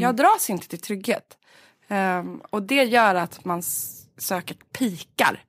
[0.00, 1.38] Jag dras inte till trygghet.
[1.88, 3.62] Ehm, och det gör att man
[4.18, 5.44] söker pikar.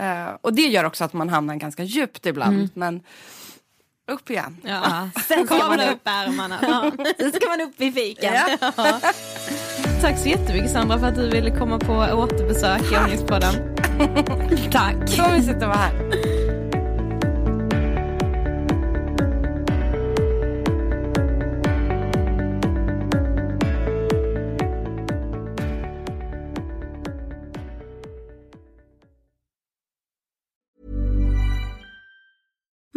[0.00, 2.70] Eh, och det gör också att man hamnar ganska djupt ibland.
[2.74, 3.02] Men
[4.12, 4.56] upp igen.
[4.64, 5.08] Ja.
[5.28, 6.58] Sen ska man upp ärmarna.
[6.62, 6.92] Ja.
[7.18, 8.34] Sen ska man upp i fiken.
[8.76, 9.00] Ja.
[10.00, 13.54] Tack så jättemycket Sandra för att du ville komma på återbesök i Ångestpodden.
[14.72, 15.08] Tack.
[15.08, 16.41] Så mysigt att vara här.